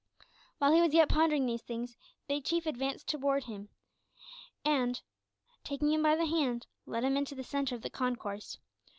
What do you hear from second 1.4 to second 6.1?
these things, Big Chief advanced towards him, and, taking him